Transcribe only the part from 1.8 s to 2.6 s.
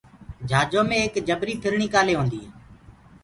ڪآلي هونديٚ هي